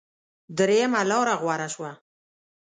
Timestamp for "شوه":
1.73-1.91